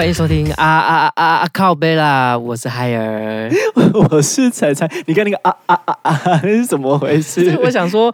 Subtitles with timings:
[0.00, 2.32] 欢迎收听啊啊啊啊靠背啦！
[2.38, 3.50] 我是海尔，
[4.08, 4.90] 我是彩彩。
[5.04, 7.54] 你看那个啊啊啊啊，那 是怎么回事？
[7.62, 8.10] 我想说，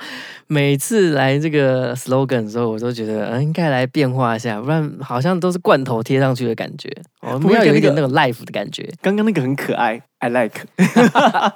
[0.48, 6.88] 每次来这个 slogan 的时候，我都觉得嗯，应该来变化一下，不然好像都是罐头贴上去的感觉。
[7.20, 8.88] 我们要有一点那个 life 的感觉。
[9.02, 10.00] 刚刚那个很可爱。
[10.18, 10.62] I like。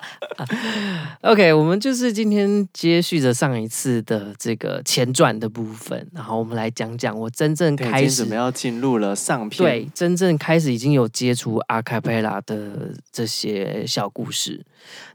[1.22, 14.60] OK，我们就是今天接续着上一次的这个前传的部分，然后我们来讲讲我真正开始要进入了上片，对，真正开始已经有接触阿卡贝拉的这些小故事。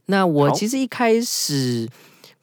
[0.07, 1.87] 那我其实一开始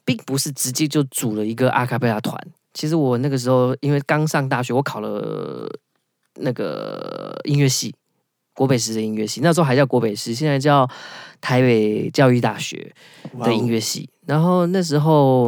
[0.05, 2.37] 并不是直接就组了一个阿卡贝拉团，
[2.73, 5.69] 其实我那个时候因为刚上大学，我考了
[6.35, 7.93] 那个音乐系。
[8.55, 10.87] 国北师的音乐系，那时候还叫国北师，现在叫
[11.41, 12.93] 台北教育大学
[13.39, 14.07] 的音乐系。
[14.27, 15.45] 然后那时候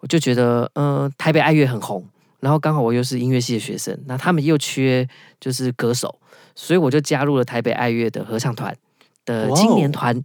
[0.00, 2.04] 我就觉得，嗯、呃，台北爱乐很红，
[2.40, 6.18] 然后刚好我又是音乐系的学生，那他们又缺就是歌手，
[6.56, 8.76] 所以我就加入了台北爱乐的合唱团
[9.24, 10.20] 的青年团。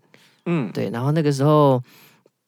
[0.48, 0.90] 嗯.对。
[0.90, 1.80] 然后那个时候，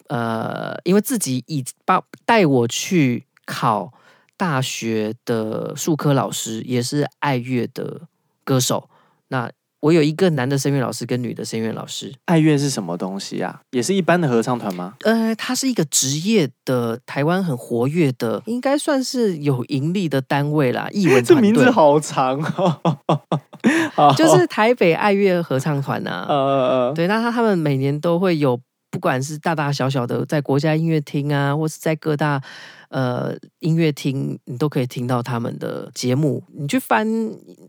[0.09, 3.91] 呃，因为自己以把带我去考
[4.37, 8.01] 大学的术科老师也是爱乐的
[8.43, 8.89] 歌手，
[9.29, 9.49] 那。
[9.81, 12.13] 我有一个男的声乐老师跟女的声乐老师。
[12.25, 13.61] 爱乐是什么东西啊？
[13.71, 14.95] 也是一般的合唱团吗？
[15.05, 20.89] 呃，它是一个职业的，台湾很活跃的，应该算是有盈利的单位啦。
[20.91, 21.23] 艺文。
[21.23, 22.37] 这名字好长
[23.95, 26.25] 哦， 就是台北爱乐合唱团呐、啊。
[26.27, 28.59] 呃，对，那他他们每年都会有。
[28.91, 32.41] 不管是大大小小的，在国家音乐厅啊，或是在各大
[32.89, 36.43] 呃音乐厅，你都可以听到他们的节目。
[36.57, 37.07] 你去翻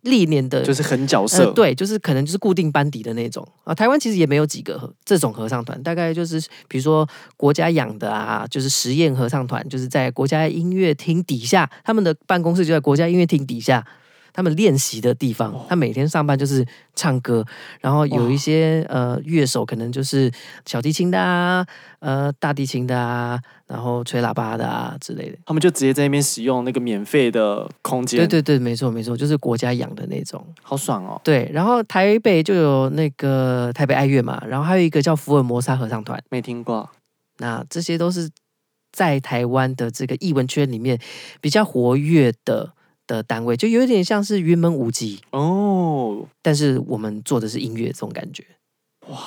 [0.02, 3.74] 历年的，就是很角色，呃，对，就是可能就是固定班底的那种啊。
[3.74, 13.86] 台湾其实也没有几个这种合唱团，大概就是比如说国家养的啊，就是实验合唱团，就是在国家音乐厅底下，他们的办公室就在国家音乐厅底下。
[14.32, 17.44] 他们练习的地方，他每天上班就是唱歌，
[17.80, 20.30] 然后有一些呃乐手可能就是
[20.64, 21.66] 小提琴的啊，
[21.98, 25.38] 呃大提琴的啊，然后吹喇叭的啊之类的。
[25.44, 28.20] 他们就直接在那边使用那个免费的空间。
[28.20, 31.20] 对对对，没错没错，就是国家养的那种，好爽哦。
[31.24, 36.88] 对，然后台北就有那个台北爱乐嘛，然后还有一个叫福尔摩沙合唱团，没听过。
[37.38, 38.30] 那这些都是
[38.92, 40.98] 在台湾的这个艺文圈里面
[41.40, 42.72] 比较活跃的。
[43.16, 48.44] 的单位就有点像是云门舞集哦，但是我们做的是音乐这种感觉，
[49.08, 49.18] 哇，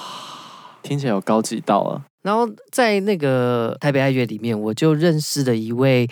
[0.81, 2.05] 听起来有高级到了。
[2.21, 6.09] 然后在那个台北爱乐里面，我就认识了一位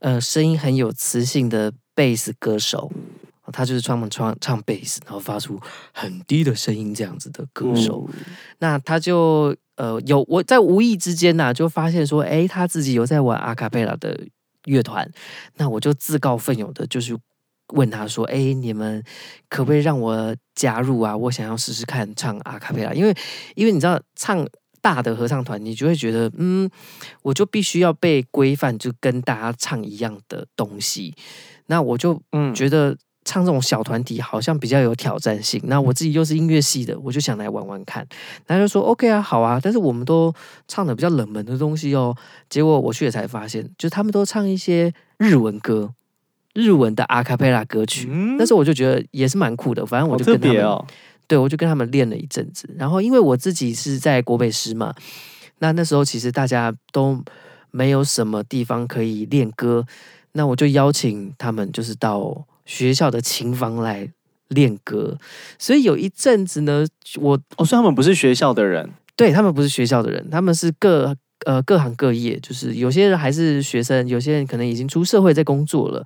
[0.00, 2.90] 呃声音很有磁性的贝斯歌手，
[3.52, 5.60] 他就是专门唱唱贝斯，然后发出
[5.92, 8.08] 很低的声音这样子的歌手。
[8.12, 8.24] 嗯、
[8.58, 14.18] 那他就呃有我在无意之间呐、啊，就发现说，哎，他自己有在玩阿卡贝拉的。
[14.64, 15.10] 乐团，
[15.56, 17.16] 那我就自告奋勇的，就是
[17.68, 19.02] 问他说：“哎，你们
[19.48, 21.16] 可不可以让我加入啊？
[21.16, 23.14] 我想要试试看唱阿卡贝拉，因为
[23.54, 24.46] 因为你知道，唱
[24.80, 26.70] 大的合唱团，你就会觉得，嗯，
[27.22, 31.14] 我就必须要被规范，就跟大家唱一样的东西。
[31.66, 38.04] 那我就嗯觉得。”唱这种小团体好像比较有挑战性，那我自己又是音乐系的，我就想来玩玩看。
[38.46, 40.34] 他就说 OK 啊，好啊，但是我们都
[40.66, 42.16] 唱的比较冷门的东西哦。
[42.50, 45.94] 结果我去了才发现，就他们都唱一些日文歌，
[46.54, 48.08] 日文的阿卡贝拉歌曲。
[48.10, 50.84] 嗯，但是我就觉得也是蛮酷的，反正我就跟他们，哦，
[51.28, 52.68] 对，我就跟他们练了一阵子。
[52.76, 54.92] 然后因为我自己是在国北师嘛，
[55.60, 57.22] 那那时候其实大家都
[57.70, 59.86] 没有什么地方可以练歌，
[60.32, 62.44] 那我就邀请他们，就是到。
[62.72, 64.08] 学校的琴房来
[64.48, 65.18] 练歌，
[65.58, 66.86] 所以有一阵子呢，
[67.20, 76.02] 我我说、哦、他们不是学校的人，对，他们不是学校的人，他们是各呃各行各业，就是有些人还是学生，有些人可能已经出社会在工作了。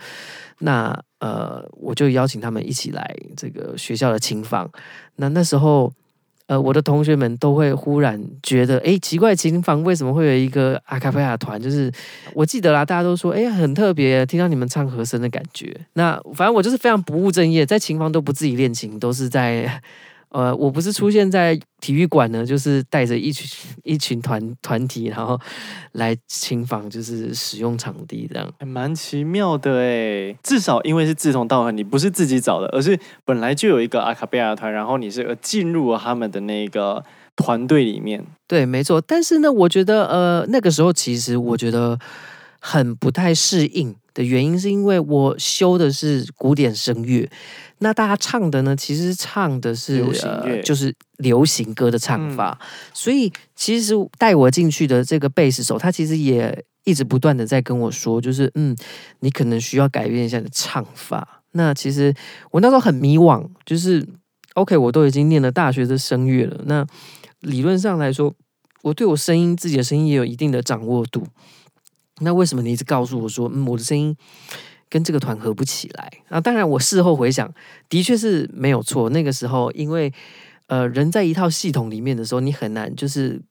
[0.58, 4.68] 那呃，我就邀请他们一起来这个学校的琴房。
[5.16, 5.92] 那那时候。
[6.46, 11.60] 呃，我的同学们都会忽然觉得，哎，奇怪，琴房为什么会有一个阿卡贝拉团？
[11.60, 11.90] 就是
[12.34, 15.76] 我记得啦，大家都说，哎，很特别，听到你们唱和声的感觉。
[15.94, 19.82] 那反正我就是非常不务正业，在琴房都不自己练琴，都是在。
[20.36, 23.48] 呃，我不是出现在体育馆呢，就是带着一群
[23.84, 25.40] 一群团团体，然后
[25.92, 30.36] 来琴房，就是使用场地这样，还蛮奇妙的哎。
[30.42, 37.02] 至少因为是志同道合，你不是自己找的，而是本来就有一个阿卡贝拉团，然后你是进入了他们的那个
[37.34, 38.22] 团队里面。
[38.46, 39.00] 对，没错。
[39.00, 41.98] 但是呢，我觉得呃，那个时候其实我觉得
[42.60, 47.28] 很不太适应的原因，是因为我修的是古典声乐。
[47.80, 48.74] 那大家唱的呢？
[48.74, 52.58] 其实唱的是流行乐，呃，就是流行歌的唱法。
[52.58, 58.74] 嗯、所以其实带我进去的这个贝斯手，他其实也一直不断的在跟我说，就是嗯，
[59.20, 61.42] 你可能需要改变一下你的唱法。
[61.52, 62.14] 那其实
[62.50, 64.06] 我那时候很迷惘，就是
[64.54, 66.86] OK，我都已经念了大学的声乐了，那
[67.40, 68.34] 理论上来说，
[68.82, 71.26] 我对我声音自己的声音也有一定的掌握度。
[72.20, 74.16] 那为什么你一直告诉我说，嗯，我的声音
[74.88, 76.10] 跟这个团合不起来？
[76.28, 77.52] 啊，当然我事后回想，
[77.90, 79.10] 的确是没有错。
[79.10, 80.10] 那个时候，因为
[80.68, 83.42] 呃，人在一套系统里面的时候，你很难就是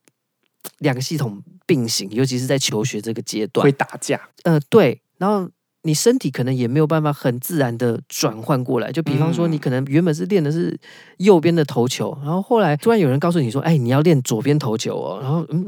[0.79, 4.19] 两个系统并行，尤其是在求学这个阶段会打架。
[4.43, 5.47] 呃，对，然后
[5.83, 8.91] 你身体可能也没有办法很自然的转换过来。
[8.91, 10.75] 就比方说，你可能原本是练的是
[11.17, 15.67] 右边的投球，然后后来突然有人告诉你说，哎，你要练左边投球哦，然后嗯。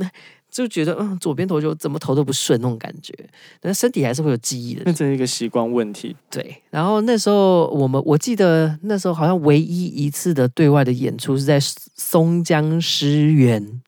[0.57, 3.13] 就觉得嗯，左边投球怎么投都不顺那种感觉，
[3.59, 4.81] 但身体还是会有记忆的。
[4.85, 6.15] 那这是一个习惯问题。
[6.31, 13.81] 对，然后那时候我们我记得那时候好像唯一一次的对外的演出是在松江诗园，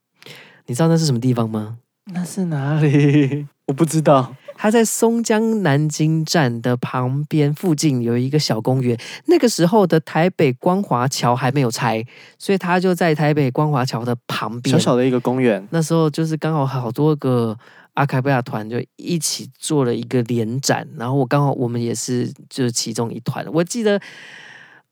[0.67, 1.79] 你知道那是什么地方吗？
[2.13, 3.47] 那是哪里？
[3.65, 4.35] 我不知道。
[4.61, 8.99] 他在松江南京站的旁边附近有一个小公园。
[9.27, 12.05] 那个时候的台北光华桥还没有拆，
[12.37, 15.65] 所以他就在台北光华桥的旁边，小小的一个公园。
[15.69, 17.57] 那时候就是刚好好多个
[17.93, 23.45] 阿卡贝拉团就一起做了一个联展，然后我刚好我们也是就是其中一团。
[23.53, 23.97] 我记得，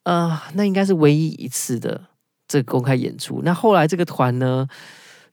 [0.04, 2.00] 呃，那应该是唯一一次的
[2.48, 3.42] 这个公开演出。
[3.44, 4.66] 那后来这个团呢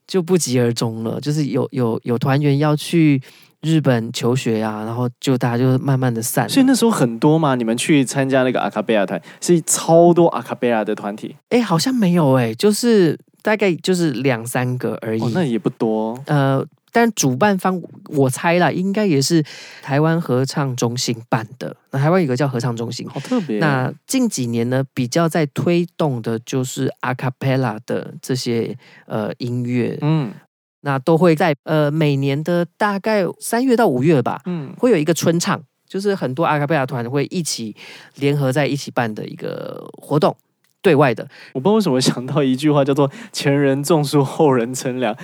[0.08, 3.22] 就不疾而终了，就是有有有团员要去。
[3.64, 6.46] 日本求学呀、啊，然后就大家就慢慢的散。
[6.48, 11.34] 所以那时候很多嘛，你们去参加那个阿卡贝拉团，是超多阿卡贝拉的团体。
[11.48, 15.22] 哎，好像没有哎，就是大概就是两三个而已。
[15.22, 16.22] 哦，那也不多。
[16.26, 19.42] 呃，但主办方我猜啦，应该也是
[19.82, 21.74] 台湾合唱中心办的。
[21.90, 23.58] 那台湾有个叫合唱中心，好特别。
[23.58, 28.76] 那近几年呢，比较在推动的就是阿卡贝拉的这些
[29.06, 30.30] 呃音乐，嗯。
[30.84, 35.58] 那都会在呃每年的大概三月到五月吧，嗯，会有一个春唱，
[35.88, 37.74] 就是很多阿卡贝拉团会一起
[38.16, 40.36] 联合在一起办的一个活动。
[40.84, 45.16] 对外的，我不知道为什么想到一句话叫做“前人种树，后人乘凉”。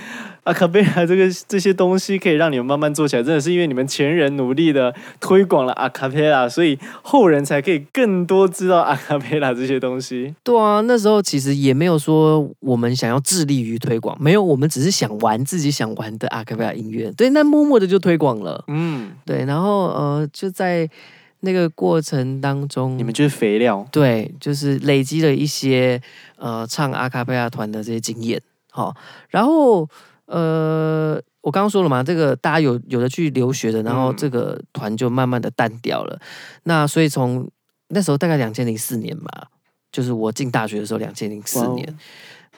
[0.43, 10.33] 阿卡贝拉这个这些东西可以让你们慢慢做起来，真的是因为你们前人努力的推广了阿卡贝拉，所以后人才可以更多知道阿卡贝拉这些东西。
[10.43, 17.11] 对啊，那时候其实也没有说我们想要致力于推广，没有，我们只是想玩自己想玩的阿卡贝拉音乐。
[17.11, 18.63] 对，那默默的就推广了。
[18.67, 20.89] 嗯，对，然后呃，就在。
[21.41, 26.01] 那个过程当中，你们就是肥料，对，就是累积了一些
[26.37, 28.41] 呃唱阿卡贝拉团的这些经验，
[28.71, 28.95] 好，
[29.29, 29.89] 然后
[30.25, 36.15] 呃，我刚刚说了嘛，这个大家有有的去留学的，然后这个团就慢慢的淡掉了。
[36.15, 36.25] 嗯、
[36.63, 37.49] 那所以从
[37.89, 39.47] 那时候大概两千零四年吧，
[39.91, 41.97] 就是我进大学的时候，两千零四年，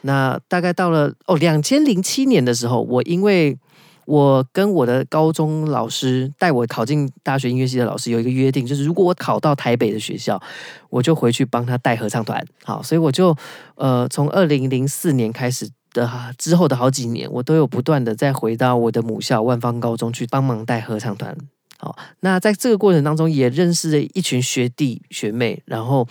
[0.02, 3.58] 那大概到了哦两千零七年的时候，我因为。
[4.06, 10.42] 我跟我的高中老师带我考进大学音乐系的老师有一个约定，就是如果我考到台北的学校，
[10.90, 12.46] 我就回去帮他带合唱团。
[12.64, 13.36] 好，所以我就
[13.76, 21.36] 呃，从二零零四年开始的之后的好几年，我都有不断的再回到我的母校万芳高中去帮忙带合唱团。
[21.78, 26.08] 好，那在这个过程当中，也认识了一群学弟学妹，然后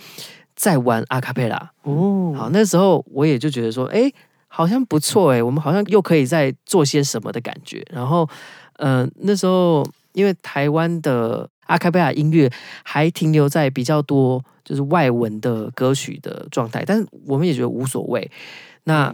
[0.55, 1.71] 再玩阿卡贝拉。
[1.83, 4.11] 哦，好，那时候我也就觉得说，哎。
[4.55, 7.83] 好像不错哎，我们好像又可以再做些什么的感觉。
[7.89, 8.29] 然后，
[8.77, 12.47] 嗯、呃，那时候因为台湾的阿卡贝拉音乐
[12.83, 18.29] 还停留在比较多就是外文的歌曲的状态，但是我们也觉得无所谓。
[18.83, 19.11] 那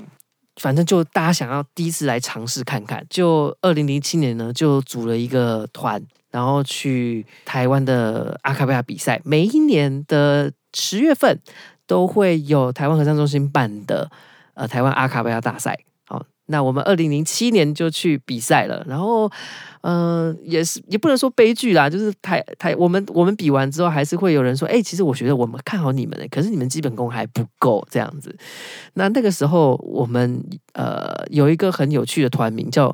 [0.57, 9.21] 反正就大家想要第一次来尝试看看，就二零零七年呢，就组了一个团，然后去台湾的阿卡贝拉比赛。
[9.23, 11.39] 每一年的十月份
[11.87, 14.11] 都会有台湾合唱中心办的。
[14.59, 15.73] 呃，台湾阿卡贝拉大赛，
[16.05, 19.31] 好，那我们二零零七年就去比赛了，然后，
[19.79, 28.35] 呃，也是也不能说悲剧啦，就是台台我们我们比完之后，还是会有人说，哎、欸，其实我觉得我们看好你们，可是你们基本功还不够这样子。
[28.95, 32.93] 那那个时候，我们呃有一个很有趣的团名叫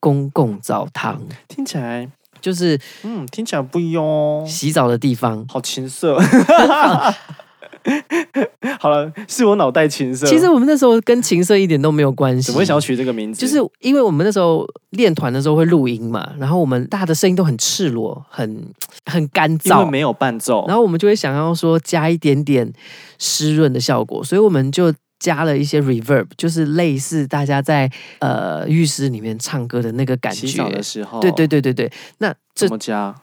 [0.00, 6.18] 公共澡堂，听起来就是嗯，听起来不一样哦，洗澡的地方，好情色。
[8.80, 10.26] 好了，是我脑袋情色。
[10.26, 12.46] 其实我们那时候跟情色一点都没有关系。
[12.46, 13.40] 怎么会想要取这个名字？
[13.40, 18.64] 就是因为我们那时候练团的时候会录音嘛，然后我们大家的声音都很赤裸，很
[19.06, 20.64] 很干燥，因为没有伴奏。
[20.66, 22.72] 然后我们就会想要说加一点点
[23.18, 30.46] 湿润的效果，所以我们就加了一些 reverb，就是类似大家在呃浴室里面唱歌的那个感觉。
[30.46, 31.92] 洗澡的时候，对对对对对。
[32.18, 33.14] 那这怎么加？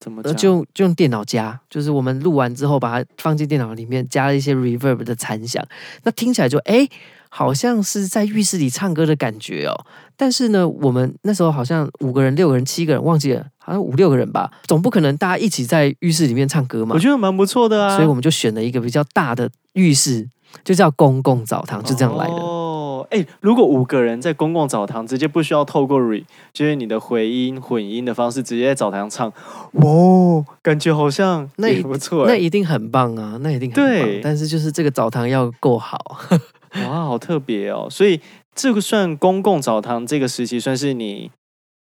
[0.00, 5.64] 怎么呃，就就用电脑加，就是我们录完之后把它放进电脑里面，加了一些 reverb 的残响，
[6.04, 6.88] 那听起来就哎，
[7.28, 9.74] 好像是在浴室里唱歌的感觉哦。
[10.16, 16.94] 但是呢，我们那时候好像五个人、六个人、七个人，忘记了，好像五六个人吧，总不可能大家一起在浴室里面唱歌嘛。
[16.94, 20.28] 我觉得蛮不错的啊，所以我们就选了一个比较大的浴室，
[20.64, 22.34] 就叫公共澡堂，就这样来的。
[22.34, 22.64] 哦
[23.10, 29.32] 哎，如果五个人在公共澡堂，直接不需要透过 re，就是你的回音混音的方式，直接在澡堂唱，
[29.74, 33.86] 哇，感觉好像那也不错，那一定很棒啊，那一定很棒。
[33.86, 35.96] 对，但是就是这个澡堂要够好，
[36.84, 37.86] 哇，好特别哦。
[37.88, 38.20] 所以
[38.54, 41.30] 这个算公共澡堂这个时期，算是你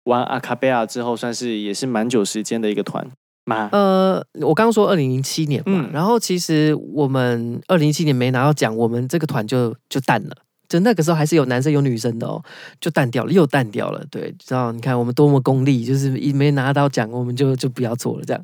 [0.05, 3.07] 玩阿卡贝拉之后，算是也是蛮久时间的一个团
[3.45, 3.69] 吗？
[3.73, 10.37] 呃，我刚刚说二零零七年嘛，嗯，然后其实我们二零零七年没拿到奖，我们这个团就就淡了。
[10.69, 12.43] 就那个时候还是有男生有女生的哦，
[12.81, 14.03] 就淡掉了，又淡掉了。
[14.11, 14.73] 对，知道？
[14.73, 18.43] 你看我们多么功利，就是一没拿到奖，我们就就不要做了，这样。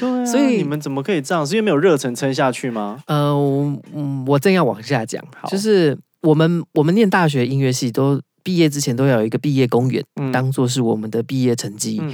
[0.00, 1.46] 对啊， 所以你们怎么可以这样？
[1.46, 2.98] 是因为没有热忱撑下去吗？
[3.06, 3.30] 呃，
[3.94, 12.00] 嗯，我正要往下讲，就是我们我们念大学音乐系，都毕业之前都要有一个毕业公演，嗯、当做是我们的毕业成绩。
[12.02, 12.12] 嗯、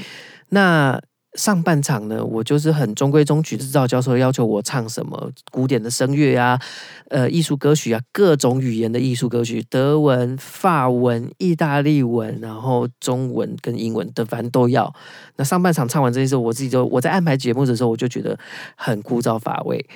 [0.51, 1.01] 那
[1.35, 6.61] 上半场呢，我就是很中规中矩，知道教授要求我唱什么古典的声乐啊，
[7.09, 14.93] 呃，艺术歌曲啊，各种语言的艺术歌曲，德文、法文、意大利文，然后中文跟英文的，反正都要。
[15.37, 18.37] 那上半场唱完这些时候，我自己就我在安排节目的时候，我就觉得
[18.75, 19.89] 很枯燥乏味，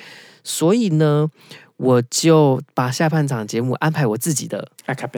[0.44, 1.28] 所以呢。
[1.76, 4.64] 我就把下半场节目安排我自己的，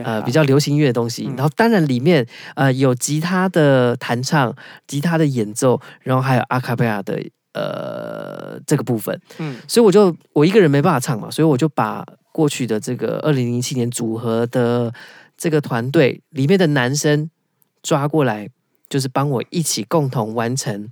[0.03, 1.25] 呃，比较流行乐的东西。
[1.37, 4.57] 然后当然里面呃有吉他的弹唱、
[4.87, 9.21] 吉他的演奏，然后还有阿卡贝拉的呃这个部分。
[9.37, 12.03] 嗯，所以我就我一个人没办法唱嘛，所以我就把
[12.33, 14.93] 过去的这个二零零七年组合的
[15.37, 17.29] 这个团队里面的男生
[17.83, 18.49] 抓过来，
[18.89, 20.91] 就是帮我一起共同完成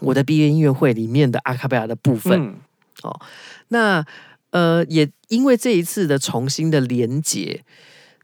[0.00, 2.40] 我的毕业音乐会里面的阿卡贝拉的部分。
[2.40, 2.56] 嗯、
[3.02, 3.20] 哦，
[3.68, 4.04] 那。
[4.54, 7.64] 呃，也因为这一次的重新的连结，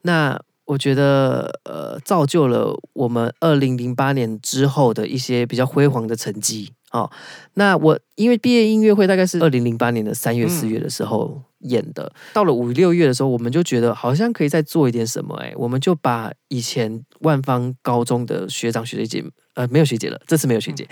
[0.03, 7.11] 那我觉得呃，造就了我们二零零八年之后的一些比较辉煌的成绩哦。
[7.55, 19.25] 那我因为毕业音乐会大概是二零零八年的三月四月的时候演的，嗯、到了五六月的时候，我们就觉得好像可以再做一点什么，哎，我们就把以前万方高中的学长学姐，
[19.55, 20.89] 呃，没有学姐了，这次没有学姐，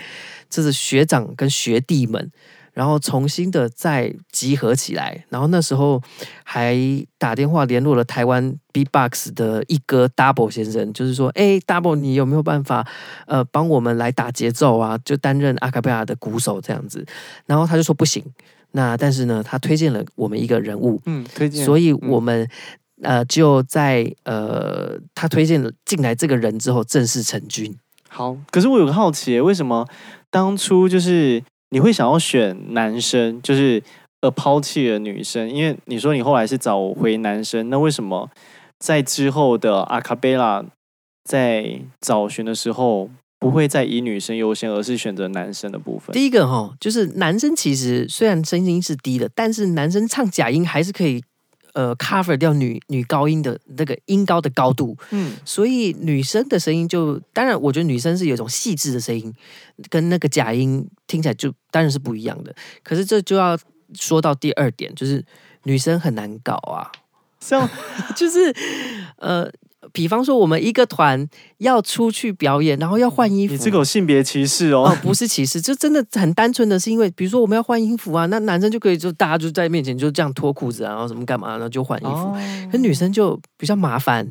[0.49, 2.29] 这是学长跟学弟们。
[2.79, 6.01] 然后重新的再集合起来，然后那时候
[6.45, 6.77] 还
[7.17, 12.87] 打电话联络了台湾 Beatbox 的一哥 Double 先生，就是说，哎，Double，你有没有办法
[13.27, 14.97] 呃帮我们来打节奏啊？
[15.03, 17.05] 就担任阿卡贝拉的鼓手这样子。
[17.45, 18.23] 然后他就说不行，
[18.71, 22.47] 那但是呢，他推荐了我们一个人物，嗯，推荐，所以我们、
[23.01, 27.77] 嗯、呃就在呃他推荐了进来这个人之后正式成军。
[28.07, 29.85] 好，可是我有个好奇，为什么
[30.29, 31.43] 当初就是。
[31.71, 33.81] 你会想要选男生，就是
[34.21, 38.29] 呃抛弃了女生，因为你说你后来是找回男生，那为什么
[38.79, 40.65] 在之后的阿卡贝拉
[41.23, 43.09] 在找寻的时候
[43.39, 46.13] 不会再以女生优先，而是选择男生的部分？
[46.13, 51.23] 第一个哈，就是男生其实虽然声音是低的，但是男生唱假音还是可以。
[51.79, 59.33] 呃，cover 掉女女高音的那个音高的高度，嗯，所以女生的声音就当然，我觉得女生是有一种细致的声音，
[59.89, 62.53] 跟那个假音听起来就当然是不一样的。
[62.83, 63.57] 可是这就要
[63.93, 65.23] 说到第二点，就是
[65.63, 66.91] 女生很难搞啊，
[67.39, 67.69] 像
[68.13, 68.53] 就是
[69.15, 69.49] 呃。
[69.91, 71.27] 比方说，我们一个团
[71.57, 74.83] 要出去表演，然后要换衣服，你这个有性别歧视哦？
[74.83, 82.37] 哦，不是歧视，就真的很单纯的是因为，比如说我们要换衣服啊，那男生就可以就大家就在面前就这样脱裤子啊，然后什么干嘛，然后就换衣服，哦、
[82.71, 84.27] 可女生就比较麻烦。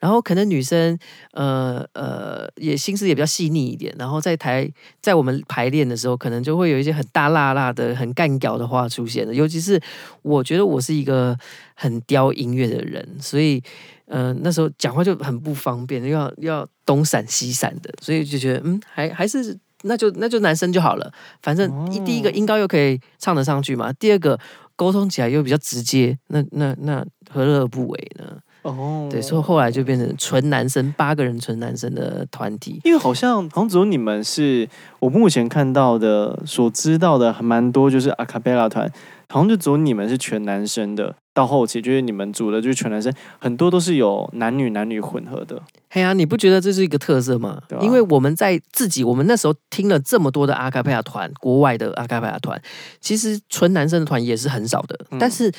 [0.00, 0.98] 然后可能女生
[1.32, 9.34] 呃呃也心思也比较细腻一点，然后在台在我们排练的时候，可能就会有一些很大辣辣的、很干屌的话出现的。
[9.34, 9.80] 尤其是
[10.22, 11.36] 我觉得我是一个
[11.74, 13.62] 很叼音乐的人，所以
[14.06, 21.12] 呃那时候讲话就很不方便，要要东闪西闪的，所以就觉得嗯还还是那就那就男生就好了，
[21.42, 24.38] 反正一第一个音高又可以唱得上去嘛，第二个
[24.76, 28.38] 沟通起来又比较直接，那那那何乐而不为呢？
[28.62, 38.90] 哦，oh, 对，所以后来就变成纯男生八个人纯男生的团体，因为好像好像只有你们是我目前看到的所知道的还蛮多，就是阿卡贝拉团，
[39.28, 41.14] 好像就只有你们是全男生的。
[41.32, 45.62] 到后期就是你们组的就是全男生，很多都是有男女男女混合的。
[45.88, 47.62] 嘿呀、啊，你不觉得这是一个特色吗？
[47.70, 52.60] 啊、因为我们在自己我们那时候听了这么多的阿卡贝拉团，国外的阿卡贝拉团，
[53.00, 55.52] 其实纯男生的团也是很少的，嗯、但是。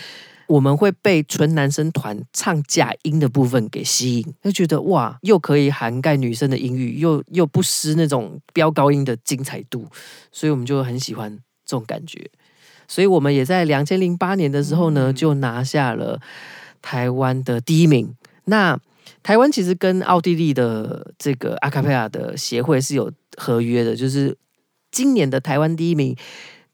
[0.50, 9.88] 我们会被纯男生团唱假音的部分给吸引，就觉得哇，又可以涵盖女生的音域，又又不失那种飙高音的精彩度，
[10.32, 11.32] 所以我们就很喜欢
[11.64, 12.30] 这种感觉。
[12.88, 16.20] 所以我们也在两千零八年的时候呢，就拿下了
[16.82, 18.16] 台湾的第一名。
[18.46, 18.76] 那
[19.22, 24.36] 台湾其实跟奥地利的这个阿卡贝拉的协会是有合约的，就是
[24.90, 26.16] 今年的台湾第一名，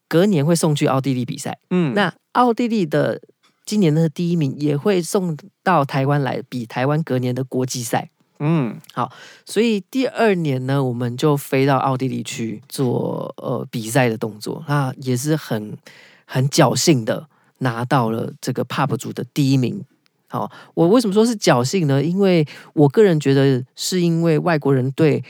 [0.08, 1.60] 隔年会送去奥地利比赛。
[1.72, 3.20] 嗯，那奥地利的
[3.66, 8.10] 今年的第一名也会送到台湾来比台湾隔年的国际赛。
[8.40, 9.12] 嗯，好，
[9.46, 15.78] 所以第二年呢，我们就飞到奥地利去做呃比赛的动作，那也是很
[16.26, 17.28] 很侥幸的
[17.60, 19.84] 拿到了这个 Pop 组的第一名。
[20.28, 22.04] 好，我为什么说是侥幸呢？
[22.04, 25.24] 因为我个人觉得，是因为外国人对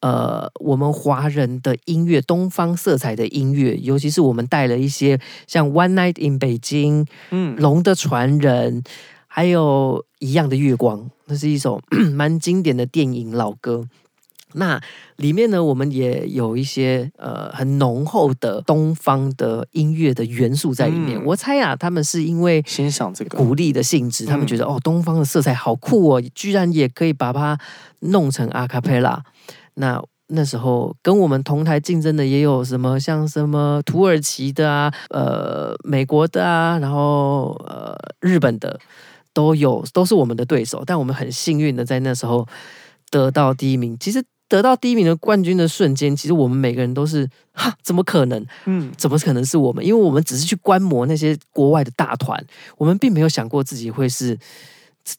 [0.00, 8.82] 呃我们华人的音乐、东方色彩的音乐，尤其是我们带了一些像《One Night in 北京》、嗯，《龙的传人》，
[9.26, 11.80] 还有一样的月光，那是一首
[12.12, 13.86] 蛮经典的电影老歌。
[14.54, 14.80] 那
[15.14, 21.16] 里面呢，我们也有一些呃很浓厚的东方的音乐的元素在里面。
[21.20, 27.56] 嗯、我猜啊，他们是因为欣赏这个鼓励的性质，他们觉得、嗯、哦，东方的色彩好酷哦，居然也可以把它
[28.00, 29.22] 弄成阿卡贝拉。
[29.80, 38.78] 那那时候跟我们同台竞争的也有什么，像什么土耳其的啊，呃，美国的啊，然后呃，日本的
[39.34, 40.84] 都有，都是我们的对手。
[40.86, 42.46] 但我们很幸运的在那时候
[43.10, 43.96] 得到第一名。
[43.98, 44.22] 其实。
[44.50, 48.44] 得到第一名的冠军的瞬间，其实我们每个人都是哈，怎么可能？
[48.64, 49.86] 嗯，怎么可能是我们？
[49.86, 52.44] 因为我们只是去观摩那些国外的大团，
[52.76, 54.36] 我们并没有想过自己会是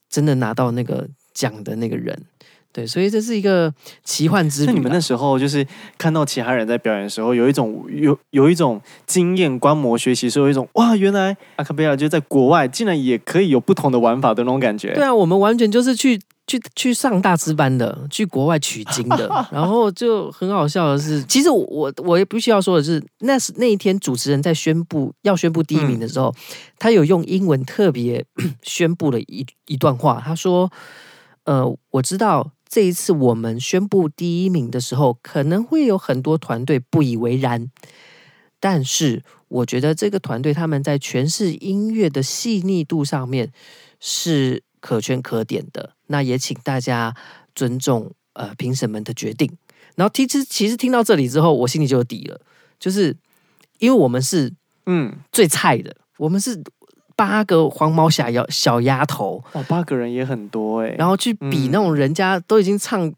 [0.10, 2.25] 真的拿到那个奖的那个人。
[2.74, 3.74] 对，所以这是一个
[4.04, 4.68] 奇幻之旅。
[4.68, 5.66] 那你们那时候就是
[5.98, 14.94] 看到其他人在表演的时候，有一种有有一种经验观摩学习，是有一种哇，原来阿卡贝拉就在国外，竟然也可以有不同的玩法的那种感觉。
[14.94, 16.20] 对啊，我们完全就是去。
[16.48, 26.36] 去去上大师班的，去国外取经的， 然后就很好笑的是，其实我我也不需要说的是，那是那一天主持人在宣布要宣布第一名的时候，嗯、
[26.78, 28.25] 他有用英文特别
[28.63, 30.70] 宣布了一一段话，他说
[31.46, 37.70] ：“呃，我知道这一次我们宣布第一名的时候，可能会有很多团队不以为然，
[38.60, 43.52] 但是我觉得这个团队他们在诠释音乐的细腻度上面
[44.00, 47.15] 是。”可圈可点的，那也请大家
[47.54, 49.48] 尊重呃评审们的决定。
[49.93, 52.41] 然后其实其实听到这里之后，我心里就有底了，
[52.80, 53.15] 就是
[53.78, 54.52] 因为我们是
[54.88, 56.60] 嗯最菜的，嗯、我们是
[57.15, 63.12] 八个黄毛小丫小丫头哦，八个人也很多哎，然后去比那种人家都已经唱。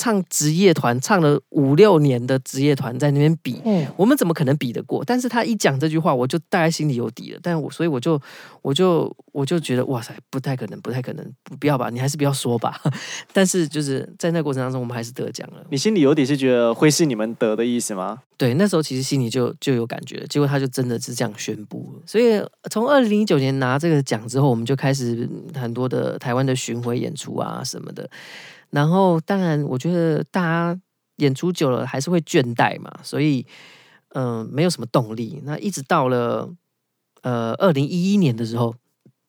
[0.00, 5.04] 唱职业团唱了五六年的职业团在那边比，嗯、我们怎么可能比得过？
[5.04, 7.40] 但是他一讲这句话，我就大概心里有底了。
[7.42, 8.18] 但我所以我就
[8.62, 12.80] 我就我就觉得哇塞，不太可能，不太可能，不要吧，你还是不要说吧。
[13.34, 15.62] 但是就是在那个过程当中，我们还是得奖了。
[15.68, 18.22] 你心里有底是觉得会是你们得的意思吗？
[18.38, 20.26] 对，那时候其实心里就就有感觉了。
[20.28, 22.02] 结果他就真的是这样宣布了。
[22.06, 28.08] 所以从二零一九年拿这个奖之后，我们就开始很多的台湾的巡回演出啊什么的。
[28.70, 30.80] 然后，当然，我觉得大家
[31.16, 33.44] 演出久了还是会倦怠嘛，所以，
[34.10, 35.40] 嗯、呃，没有什么动力。
[35.44, 36.48] 那一直到了
[37.22, 38.74] 呃二零一一年的时候，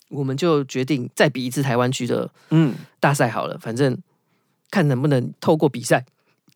[0.10, 3.98] 我们就决定再比一次台湾区的嗯大赛好了，嗯、反正
[4.70, 6.06] 看能不能透过比赛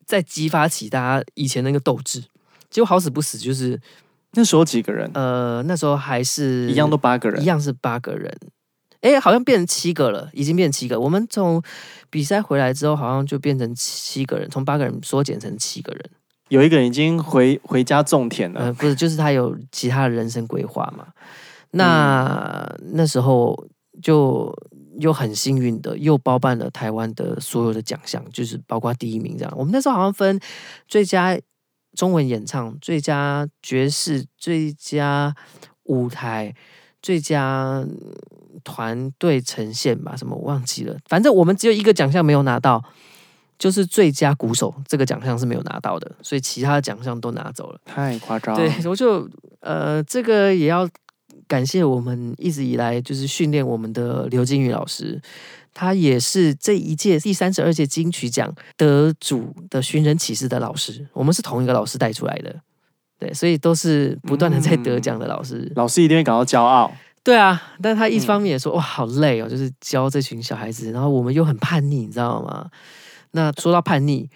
[0.04, 2.24] 再激发起大家以前那个斗志。
[2.70, 3.80] 结果好死不死，就是
[4.32, 5.10] 那时候几个人？
[5.14, 8.36] 呃，那时候还是一样都八个人，一样是八个人。
[9.06, 10.98] 哎，好像变成七个了，已经变成七个。
[10.98, 11.62] 我们从
[12.10, 16.10] 比赛回来之后，好像就变成七个人，从八个人缩减成七个人。
[16.48, 21.06] 有一个人已经回回家种田了，呃，不是，就是他有其他的人生规划嘛。
[21.72, 23.66] 那、嗯、那时候
[24.02, 24.54] 就
[25.00, 29.52] 又很幸运的，又包办了台湾的所有的奖项，就是包括第一名这样。
[29.56, 30.40] 我们那时候好像分
[30.86, 31.38] 最佳
[31.94, 35.34] 中文演唱、最佳爵士、最佳
[35.84, 36.54] 舞台、
[37.06, 37.86] 最佳。
[38.64, 40.96] 团队呈现吧，什么我忘记了。
[41.08, 42.82] 反正我们只有一个奖项没有拿到，
[43.56, 47.80] 就是最佳鼓手这个奖项是没有拿到的，所以其他的奖项都拿走了。
[47.84, 48.60] 太夸张了。
[48.60, 50.88] 对，我就呃，这个也要
[51.46, 55.22] 感谢我们一直以来就是训练我们的刘金宇老师，
[55.72, 62.60] 他也是这一届第三十二届金曲奖得主的寻人启事的老师，我们是同一个老师带出来的，
[63.18, 65.58] 对，所以都是不断的在得奖的老师。
[65.58, 66.92] 嗯，老师一定会感到骄傲。
[67.24, 72.70] 对啊，但他一方面也说、嗯、哇，好累哦，就是教这群小孩子，然后我们又很叛逆，你知道吗？
[73.32, 74.30] 那说到叛逆，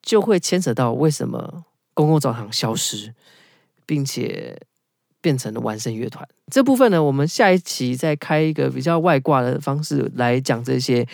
[0.00, 3.12] 就会牵扯到为什么公共澡堂消失，
[3.84, 4.58] 并且
[5.20, 6.26] 变成了完声乐团。
[6.50, 11.06] 这部分呢，我们下一期再开一个比较外挂的方式来讲这些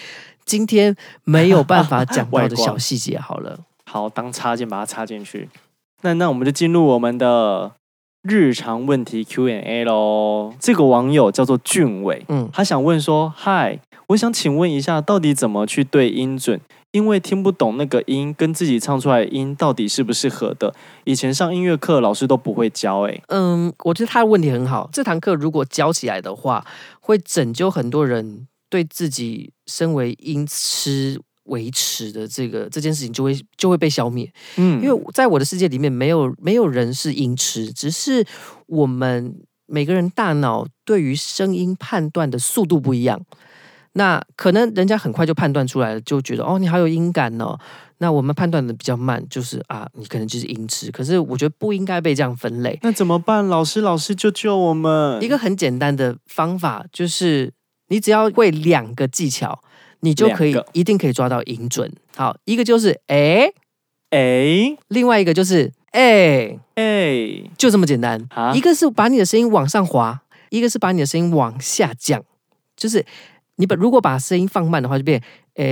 [0.45, 3.19] 今天没有办法讲到的 小细节。
[3.19, 5.49] 好了，好，当插件把它插进去。
[6.03, 7.73] 那那我们就进入我们的
[8.23, 10.53] 日常问题 Q&A 喽。
[10.61, 16.61] 这个网友叫做俊伟，嗯，他想问说：嗨，我想请问一下，到底怎么去对音准？
[16.93, 20.75] 因为听不懂那个音跟自己唱出来的音到底是不是合的。
[21.05, 24.89] 以前上音乐课老师都不会教，欸，哎，嗯，我觉得他的问题很好。
[24.93, 26.65] 这堂课如果教起来的话，
[27.01, 34.31] 会拯救很多人对自己身为音痴维持的这个这件事情就会就会被消灭。
[34.57, 38.25] 嗯，因为在我的世界里面，没有没有人是音痴，只是
[38.67, 39.35] 我们
[39.67, 43.21] 每个人大脑对于声音判断的速度不一样。
[43.93, 47.59] 那可能人家很快就判断出来了，就觉得哦，你好有音感哦。
[47.97, 50.91] 那我们判断的比较慢，就是啊，你可能就是音痴。
[50.91, 52.79] 可是我觉得不应该被这样分类。
[52.83, 53.47] 那怎么办？
[53.47, 55.23] 老师，老师救救我们！
[55.23, 57.51] 一个很简单的方法就是，
[57.89, 59.63] 你只要会两个技巧，
[60.01, 61.93] 你就可以一定可以抓到音准。
[62.17, 63.53] 好，一个就是哎
[64.11, 68.27] 哎，另外一个就是哎哎，就这么简单。
[68.31, 72.25] 啊，一个是把你的声音往上滑，一个是把你的声音往下降，
[72.77, 73.05] 就是。
[73.59, 75.19] 你把如果把声音放慢的话，就变
[75.55, 75.65] 诶、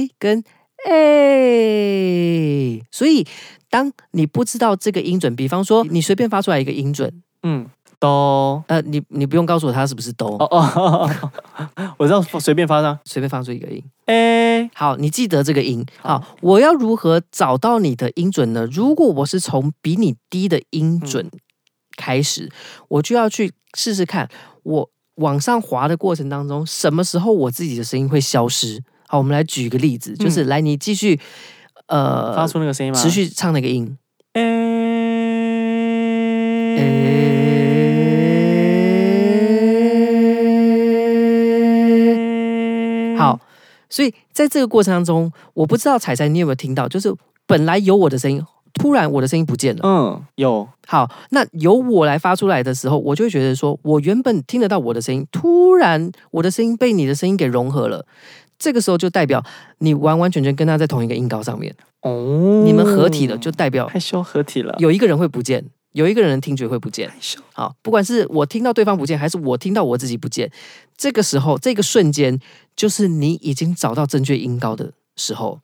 [0.00, 0.42] 欸、跟
[0.86, 2.82] 诶、欸。
[2.90, 3.26] 所以
[3.68, 7.68] 当你不知道这个音准，比方说你随便发出来一个音准，嗯，
[8.02, 11.08] 哆，呃，你你不用告诉我它是不是哆，哦哦，
[11.76, 18.66] 哦， 我知道，随便发上，随便发出一个音，哎、欸，好，你记得这个音，好，我要如何找到你的音准呢？
[18.66, 21.30] 如果我是从比你低的音准
[21.96, 22.50] 开始，嗯、
[22.88, 24.28] 我就要去试试看
[24.64, 24.90] 我。
[25.16, 28.82] 往上滑的过程当中，什么时候我自己的声音会消失？
[29.06, 31.20] 好，我们来举一个例子，就是、嗯、来你继续，
[31.86, 32.98] 呃，发出那个声音吗？
[32.98, 33.98] 持续唱那个音。
[34.32, 34.42] 欸
[36.78, 37.11] 欸、
[43.22, 43.40] 好，
[43.88, 47.14] 所以在这个过程当中，我不知道彩彩你有没有听到，就是
[47.46, 48.42] 本来有我的声音。
[48.74, 49.82] 突然，我的声音不见了。
[49.84, 50.66] 嗯，有。
[50.86, 58.06] 好，那由我来发出来的时候，我就会觉得说，我原本听得到我的声音，突然我的声音被你的声音给融合了。
[58.58, 59.44] 这个时候就代表
[59.80, 61.74] 你完完全全跟他在同一个音高上面。
[62.00, 64.74] 哦，你们合体了，就代表害羞合体了。
[64.78, 67.10] 有一个人会不见，有一个人的听觉会不见。
[67.52, 70.50] 好，不管是我听到对方不见，还是我听到我自己不见，
[70.96, 72.38] 这个时候，这个瞬间，
[72.74, 75.60] 就是你已经找到正确音高的时候。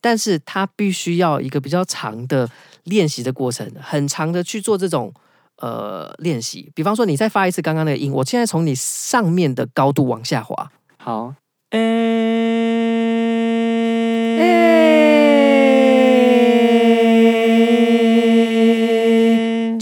[0.00, 2.50] 但是他必须要一个比较长的
[2.82, 5.10] 练习的过程，很长的去做这种
[5.56, 6.70] 呃练习。
[6.74, 10.70] 比方说，你再发一次刚刚那个音，我现在从你上面的高度往下滑。
[10.98, 11.34] 好，
[11.70, 12.73] 诶、欸，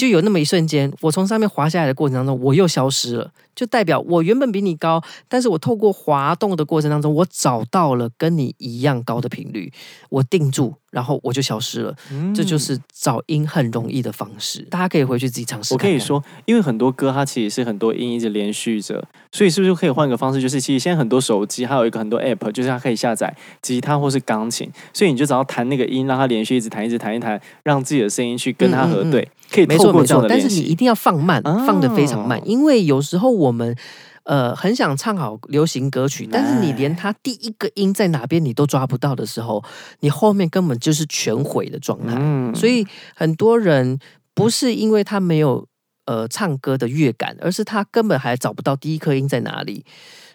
[0.03, 3.31] 就有那么一瞬间，我从上面滑下来的过程当中，我又消失了。
[3.55, 9.73] 就代表我原本比你高，但是我透过滑动的过程当中，我找到了跟你一样高的频率，
[10.11, 11.93] 我定住，然后我就消失了。
[12.13, 15.91] 嗯，这就是找音很容易的方式，大家可以回去自己尝试看看。
[15.91, 19.03] 我可以说，因为很多歌它其实是很多音一直连续着，
[19.33, 20.41] 所以是不是可以换个方式？
[20.41, 29.23] 就是其实现在很多手机还有一个很多 App，就是它可以下载吉他或是钢琴，所以你就只要弹那个音，让它连续一直弹，一直弹，一弹，让自己的声音去跟它核对。
[29.23, 33.77] 嗯嗯嗯可以透过这样的但是你一定要放慢，哦、放的非常慢，因为有时候我们
[34.25, 39.63] 呃很想唱好流行歌曲，但是你连它第一个音在哪边你都抓不到的时候，
[40.01, 42.15] 你后面根本就是全毁的状态。
[42.17, 43.99] 嗯、所以很多人
[44.35, 45.67] 不是因为他没有
[46.07, 49.85] 呃唱歌的乐感，而是他根本还找不到第一颗音在哪里。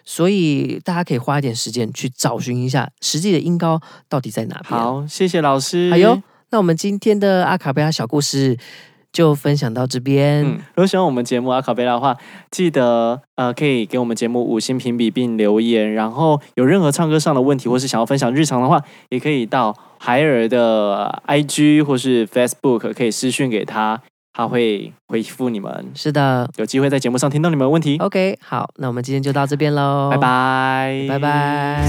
[0.04, 4.80] 所以大家可以花一点时间去找寻一下实际的音高到底在哪边。
[4.80, 5.90] 好，谢谢老师。
[5.90, 8.56] 还有，那我们今天的阿卡贝拉小故事。
[9.18, 10.44] 就分享到这边。
[10.46, 12.16] 嗯，如果喜欢我们节目阿卡贝拉的话，
[12.52, 15.92] 记得呃可以给我们节目五星评比并留言。
[15.92, 24.00] 然后有任何唱歌上的问题，或是想要分享日常的话，也可以到海尔的 IG 或是 Facebook 可以私讯给他，
[24.32, 25.90] 他会回复你们。
[25.96, 27.96] 是的，有机会在节目上听到你们的问题。
[27.98, 31.84] OK，好，那我们今天就到这边喽，拜拜，拜拜。